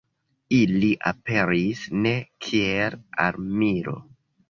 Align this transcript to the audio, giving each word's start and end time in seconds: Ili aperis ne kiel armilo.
Ili 0.59 0.89
aperis 1.11 1.85
ne 2.07 2.17
kiel 2.49 3.01
armilo. 3.31 3.99